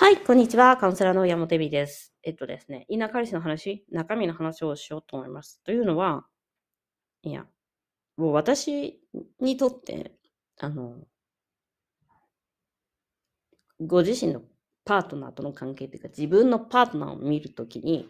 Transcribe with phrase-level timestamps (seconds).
[0.00, 0.76] はい、こんにちは。
[0.76, 2.14] カウンセラーの山本美です。
[2.22, 5.60] えっとですね、稲刈りの話、中身の話をしようと思います。
[5.64, 6.24] というのは、
[7.24, 7.46] いや、
[8.16, 9.00] もう私
[9.40, 10.12] にとって、
[10.60, 10.98] あの、
[13.80, 14.42] ご自身の
[14.84, 18.08] パートナーとの関係というか、自分のパートナーを見るときに、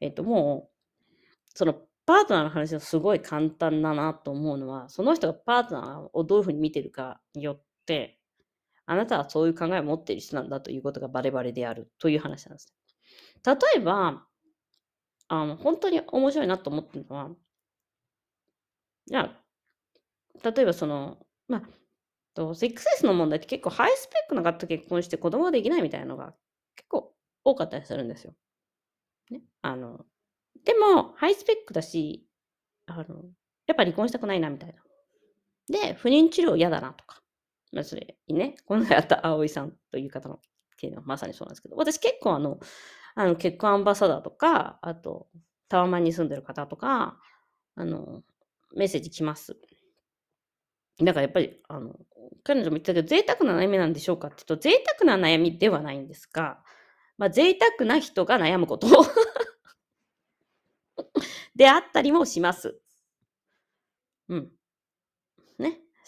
[0.00, 1.74] えっと、もう、その
[2.06, 8.17] パートナーの話はすごい簡単だなと思うのは、その人がパートナーをどういうふうに見てるかによって、
[8.90, 12.74] あなたはそういう考えを持っている人なんだということがバレバレであるという話なんです。
[13.46, 14.26] 例えば、
[15.28, 17.30] あの、本当に面白いなと思ってるのは、
[19.06, 19.20] じゃ
[20.42, 21.62] あ、例えばその、まあ、
[22.34, 26.34] と、セックスレスの問題って結構ハイスペックな方と結婚して子供ができないみたいなのが
[26.76, 27.14] 結構
[27.44, 28.34] 多かったりするんですよ。
[29.30, 29.42] ね。
[29.62, 30.04] あの、
[30.64, 32.26] でも、ハイスペックだし、
[32.86, 33.24] あの、
[33.66, 34.82] やっぱ離婚したくないなみたいな。
[35.68, 37.04] で、不妊治療嫌だなと。
[37.72, 40.40] まあ、それにね、この間やった葵さんという方の
[40.76, 42.58] 件はまさにそうなんですけど、私結構あの、
[43.14, 45.28] あの結婚アンバサダーとか、あと、
[45.68, 47.18] タワマンに住んでる方とか、
[47.76, 48.22] あの、
[48.76, 49.56] メッセージ来ます。
[51.00, 51.94] だからやっぱり、あの、
[52.42, 56.58] 彼女も言ったけど、贅沢な悩みなんでしょうかって言うと、贅沢な悩みではないんですが、
[57.18, 58.88] まあ、贅沢な人が悩むこと
[61.54, 62.78] であったりもします。
[64.28, 64.50] うん。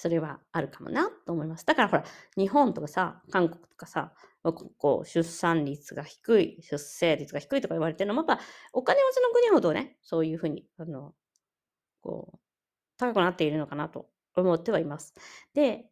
[0.01, 1.67] それはあるかもなと思います。
[1.67, 8.43] だからほら、日本とかさ、韓国とかさ、こう出産率が低い、出生率が低いとか言われてるのも、やっぱ
[8.73, 11.13] お金持ちの国ほどね、そういうふうに、あの、
[12.01, 12.39] こう、
[12.97, 15.13] 高くなっているのかなと思ってはいます。
[15.53, 15.91] で、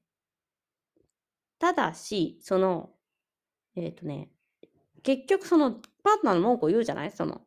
[1.58, 2.88] ただし、その、
[3.76, 4.30] えっ、ー、とね、
[5.02, 5.82] 結局そのパー
[6.22, 7.10] トナーの文句を言うじゃない？
[7.10, 7.42] その、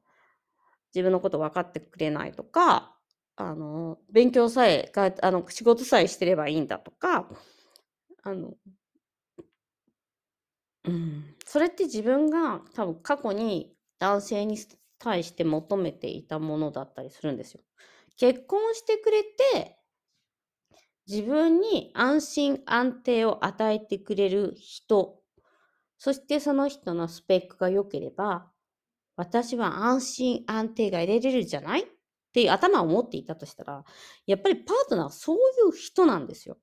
[0.94, 2.96] 自分のこと分かってくれないとか、
[3.36, 7.30] あの、勉強さえ、あの、仕事さえしてればいいんだとか、
[8.24, 8.56] あの、
[10.84, 14.58] うん、それって自分が多分過去に男性に
[15.00, 17.62] 対して求めていたものだったりするんですよ。
[18.18, 19.78] 結婚してくれて、
[21.08, 25.22] 自分に安心安定を与えてくれる人、
[25.98, 28.52] そしてその人のスペックが良ければ、
[29.18, 31.86] 私は安心安定が得られるじゃない？
[32.32, 33.84] っていう頭を持っていたとしたら、
[34.26, 36.58] やっぱりパートナーはそういう人なんですよ。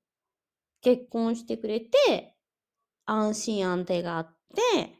[0.81, 2.34] 結婚してくれて、
[3.05, 4.95] 安心安定があって、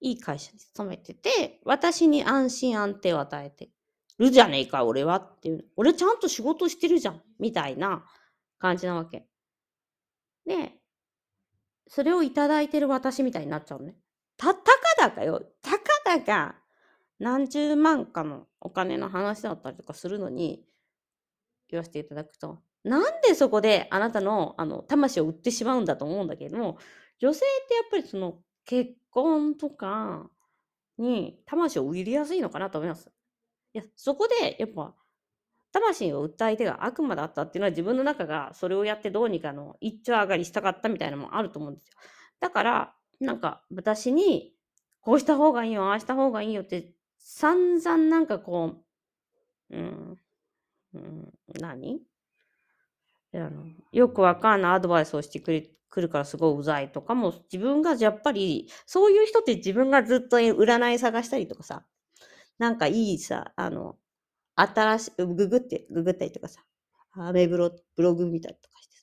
[0.00, 3.70] いい会社に勤めてて、私に安心安定を与えて
[4.18, 5.64] るじゃねえか、俺はっていう。
[5.76, 8.04] 俺ちゃんと仕事してるじゃん、みたいな
[8.58, 9.26] 感じなわけ。
[10.44, 10.74] で、
[11.88, 13.96] それをいただいてる私みたいになっちゃうね。
[14.36, 15.40] た、たかだかよ。
[15.62, 16.63] たかだか。
[17.24, 20.62] 何十万かのお金の話だったりとかするのに
[21.70, 26.76] 言わせていただくと、なんでそこであなたのあの魂を売ってしまうんだと思うんだけども、
[27.18, 30.28] 女性ってやっぱりその結婚とか
[30.98, 33.10] に魂を売りやすいのかなと思います。
[33.72, 34.94] いや、そこでやっぱ
[35.72, 41.94] 魂を売った相手が悪魔だったっていうのは自分の中がそれをやってどうにかの一丁上がりしたかったみたいなのもあると思うんですよ。
[42.38, 44.52] だから、なんか私に
[45.00, 46.93] こうした方がいいよ、ああした方がいいよって
[47.26, 48.74] 散々なんかこ
[49.70, 50.18] う、うん、
[50.92, 52.00] うん、何？
[53.34, 61.84] あのよくわかんないアドバイスをしてくれくるからすごいうざいとかも自分がやっぱりそういう人って自分がずっと占い探したりとかさ
[62.58, 63.96] なんかいいさあの
[64.54, 66.60] 新しいググってググったりとかさ
[67.16, 68.96] アメブロブログ見たりとかして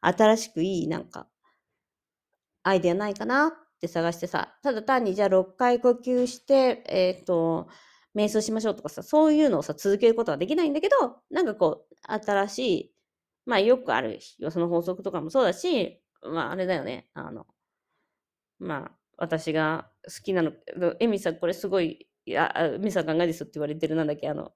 [0.00, 1.26] 新しくいいなんか
[2.62, 7.68] アイデアないかなって探してさ、ただ単にじゃあ6回呼吸して、えっ、ー、と、
[8.14, 12.92] 瞑想しましょうとかさ、そういうのをさ、続けることはできないんだけど、なんかこう、新しい、
[13.44, 17.46] まあよくあるよ、その法則とかもそうだし、まああれだよね、あの、
[18.58, 20.52] まあ私が好きなの、
[21.00, 24.52] エミさんこれすごい、いや、エミさん考えですって言われてるなんだっけ、あの、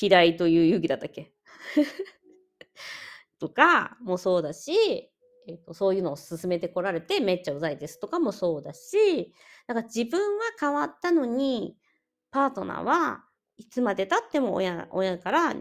[0.00, 1.32] 嫌いという遊戯だったっけ？
[3.38, 5.10] とかもそうだし、
[5.46, 9.32] えーと、そういうのを進めてこられてめっちゃうざいですとかもそうだし、
[9.66, 11.76] だか自分は変わったのに、
[12.30, 13.24] パートナーは
[13.56, 15.54] いつまで経っても親親から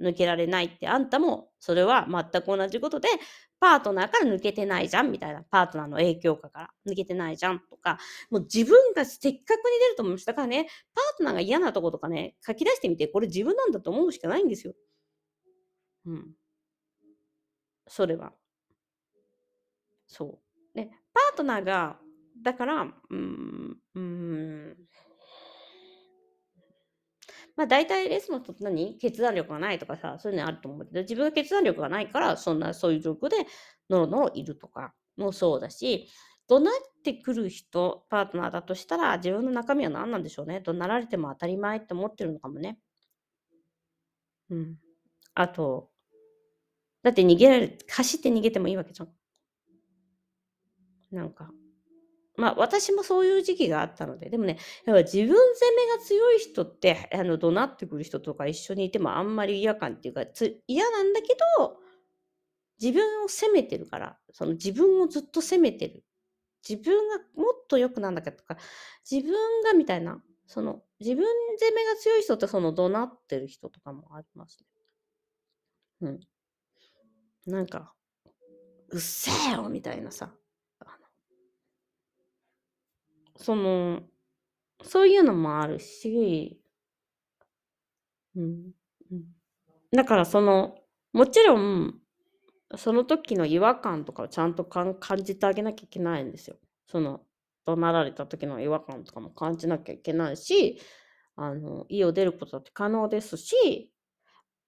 [0.00, 3.08] 抜けられないってあんたもそれは全く同じことで
[3.60, 7.98] パートナーから抜けてないじゃんみたいなパートナーの影響下から抜けてないじゃんとか
[8.30, 14.74] もう自分がせっかくに出ると思いましたからねパートナーが嫌なとことかね書き出してみてこれ自分なんだと思うしかないんですよ。
[16.06, 16.34] うん。
[17.88, 18.32] それは。
[20.16, 20.40] そ
[20.74, 20.76] う。
[20.76, 21.98] で、パートナーが、
[22.42, 24.76] だから、うん、うん、
[27.56, 28.98] まあ大体レスの人って何？
[28.98, 33.36] 決断力がないとかさ、そういうのあると思うけど、自分が決断力がないから、そんな、そういう状況で、
[33.88, 36.08] のろのろいるとかもそうだし、
[36.48, 40.60] 怒鳴ってくる人、パートナーだとしたら、自分の中身は何なんでしょうね。
[40.60, 42.78] 怒鳴られても当たり前って思ってるのかもね。
[44.50, 44.76] うん。
[45.34, 45.90] あと、
[47.02, 49.08] だって逃げられる、走って逃げてもいいわけじゃん。
[51.10, 51.50] なんか。
[52.36, 55.36] まあ私もそういう時期があったので、でもね、やっぱ自分責
[55.74, 60.24] めが強い人って、あの、怒鳴ってくる人とか一緒にいてもあんまり嫌感っていうか、
[60.66, 61.78] 嫌なんだけど、
[62.80, 66.04] 自分を責めてるから、その自分をずっと責めてる。
[66.68, 68.58] 自分がもっと良くなんだけどとか、
[69.08, 69.32] 自分
[69.62, 71.24] がみたいな、その自分
[71.58, 74.66] 責めが強い人ってその怒鳴ってる人とかもありますね。
[76.02, 76.20] うん。
[77.46, 77.94] なんか、
[78.90, 80.34] うっせえよみたいなさ、
[83.36, 84.02] その、
[84.82, 86.60] そういうのもあるし、
[88.36, 88.72] うん。
[89.92, 90.76] だからその、
[91.12, 91.94] もちろん、
[92.76, 96.56] その時の違和感とかをちゃんと感じてあげなきゃいけないんですよ。
[96.86, 97.22] その、
[97.66, 100.80] 怒鳴られた時の違和感とかも感じなきゃいけないし、
[101.36, 103.90] あの、家を出ることだって可能ですし、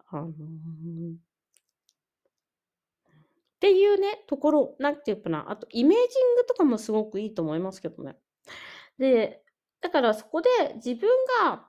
[0.09, 1.19] あのー、っ
[3.61, 8.17] ていうね、ところ、なんていうかな、あとイメージングとかもすごくいいと思いますけどね。
[8.99, 9.43] で、
[9.81, 11.09] だからそこで自分
[11.43, 11.69] が、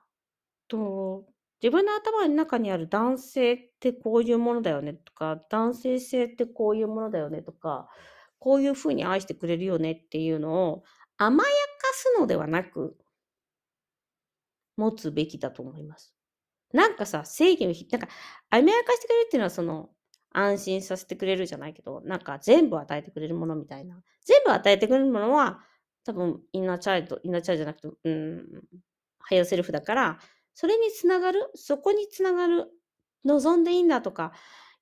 [0.68, 1.26] と、
[1.62, 7.88] 自分の頭の中にある男性ってこういうものだよねとか、男性性ってこういうものだよねとか、
[8.38, 10.84] こういうふうに愛してくれるよねっていうのを
[11.18, 11.54] 甘やか
[11.92, 12.96] すのではなく、
[14.76, 16.14] 持つべきだと思います。
[16.72, 18.08] なんかさ、正義の日、なんか
[18.50, 19.90] 甘やかしてくれるっていうのはその、
[20.32, 24.00] 安心させてくれるじゃないけど、なんか全部与えてくれるものみたいな。
[24.24, 25.60] 全部与えてくれるものは、
[26.04, 28.62] 多分、インナーチャイルド、インナーチャイルドじゃなくて、うん、
[29.18, 30.18] ハイヤーセルフだから、
[30.54, 32.68] それにつながる、そこにつながる、
[33.24, 34.32] 望んでいいんだとか、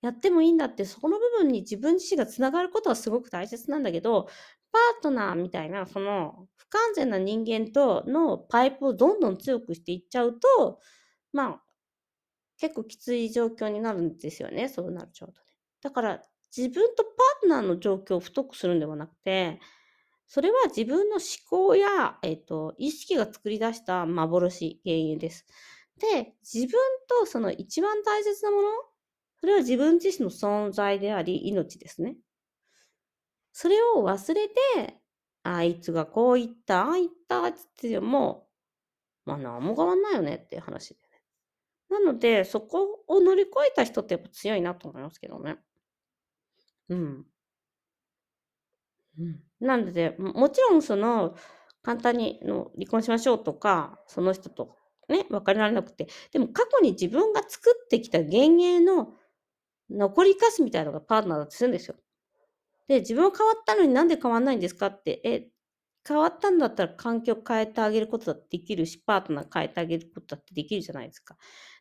[0.01, 4.29] やってもいいんだって、そこの部分に自分自身がつながることはすごく大切なんだけど、
[4.73, 10.81] パートナーみたいな、その不完全な人間とのパイプをどんどん強くしていっちゃうと、
[11.33, 11.63] まあ、
[12.59, 15.47] 結構きつい状況になるんですよね、そうなっちゃうとね。
[15.83, 16.23] だから、
[16.57, 19.61] 自分とパートナーの状況を太くするんではなくて、
[20.29, 25.47] それは自分の思考や、えっ、と、意識が作り出した幻、原因です。
[25.99, 26.79] で、自分
[27.09, 28.69] とその一番大切なもの、
[29.41, 32.19] それは自分自身の存在であり、命ですね。
[33.53, 34.55] それを忘れて、
[35.45, 38.49] あいつがこう言った、ああ言ったって言っても、
[39.25, 41.09] まあ何も変わんないよねっていう話でね。
[41.89, 45.59] なので、そこを乗り越えた人ってやっぱ強いなと思いますけどね。
[46.91, 47.27] うん。
[49.19, 49.41] うん。
[49.61, 51.35] なので、もちろんその、
[51.83, 54.77] 簡単にの離婚しましょうとか、その人と
[55.09, 59.15] ね、別れられなくて、でも過去に自分が作ってきた幻影の
[59.91, 61.97] 残りかすみたいなのがパートナーだとするんですよ。
[62.89, 65.49] で、自分は変わったのになんで変わんないんですかって、え、
[66.09, 71.37] 変わったんだったら環境変えてあげることだってできるし、パートナー変えてあげることだってできるじゃないですか。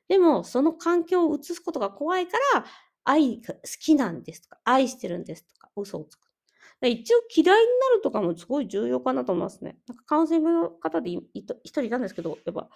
[0.10, 2.66] でも、その環境を移すことが怖いから、
[3.06, 6.27] 愛が好きなんですとか、愛してるんですとか、嘘をつく。
[6.82, 9.78] 一応嫌いになるとかもすごい重要かなと思いますね。
[9.88, 11.24] なんかカウンセリングの方で一
[11.72, 12.70] 人いたんですけど、やっぱ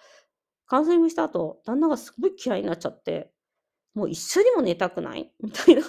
[0.66, 3.32] カウンセリングした後、旦那がすごい嫌いになっちゃって、
[3.94, 5.32] もう一緒にも寝たくない？
[5.40, 5.82] みたいな。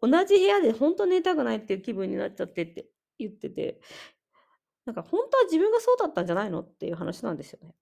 [0.00, 3.80] 同じ部屋で本当寝たくないっていう気分になっちゃってって言ってて、
[4.84, 7.74] なんか本当は自分がそうだったんじゃないのっていう話なんですよね。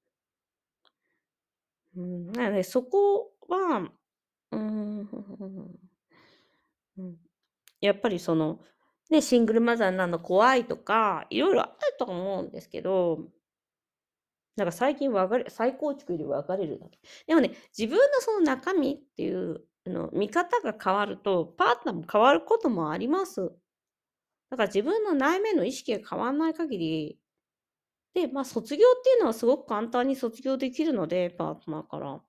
[1.97, 3.91] うん、なのでそこは、
[4.53, 5.09] うん、
[6.99, 7.17] うん、
[7.81, 8.61] やっぱりその、
[9.11, 13.29] ね、シングルマザーになるの怖いとか、いろいろあると思うんですけど、
[14.57, 16.99] なんか最近別れ、再構築より別れるだけ。
[17.27, 23.51] でもね、自分のその中身っていうの見方が変わると、パートナーも変わることもあります。
[24.51, 27.19] だから自分の内面の意識が変わらない限り、
[28.15, 32.21] で、まあ卒業っていうのはすごく簡単に卒業できるので、パートナーから。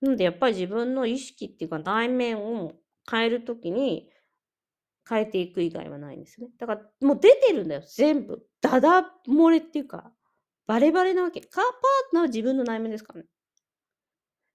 [0.00, 2.72] なのでやっぱり自分の意識っていうか内面を
[3.10, 4.08] 変えるときに
[5.08, 6.48] 変えていく以外はないんですね。
[6.58, 8.46] だからもう出てるんだよ、全部。
[8.60, 10.12] ダダ漏れっていうか、
[10.66, 11.40] バレバレなわけ。
[11.40, 11.72] カーパー
[12.10, 13.26] トナーは自分の内面ですからね。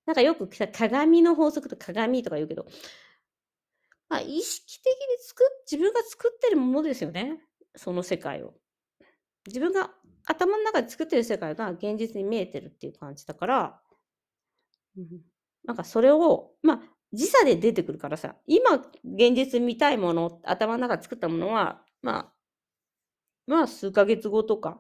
[0.06, 2.65] なんかよく鏡の法則と鏡とか言うけど、
[4.10, 7.39] まあ、意識的に作っ、自分が作ってるものですよね。
[7.75, 8.56] その世界を。
[9.46, 9.91] 自分が
[10.25, 13.82] 頭の中で作ってる世界が現実に見えてるっていう感じだから、
[14.98, 15.08] うん、
[15.63, 16.82] なんかそれを、まあ、
[17.13, 22.34] 時差で出てくるからさ、今現実見たいもの、頭の中作ったものは、まあ、
[23.48, 24.80] まあ数ヶ月後とか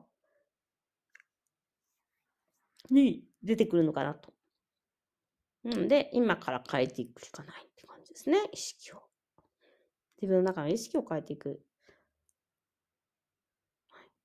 [2.91, 4.33] に出てくるのかなと。
[5.63, 9.01] なので、今から変えていくしかないって感じですね、意識を。
[10.21, 11.61] 自分の中の意識を変えていく。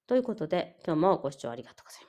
[0.07, 2.03] ということで、今日もご視聴ありがとうございます。